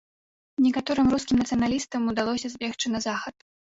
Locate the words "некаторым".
0.67-1.11